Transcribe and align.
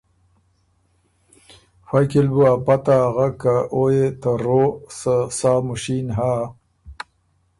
فئ 1.87 2.03
کی 2.09 2.21
ل 2.25 2.27
بُو 2.33 2.41
ا 2.51 2.53
پته 2.65 2.95
اغک 3.07 3.33
که 3.41 3.55
او 3.73 3.83
يې 3.95 4.07
ته 4.21 4.31
رو 4.43 4.63
سۀ 4.97 5.15
سا 5.37 5.51
مشین 5.67 6.07
هۀ 6.17 6.33